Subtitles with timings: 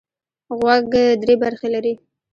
[0.57, 1.93] غوږ درې برخې لري.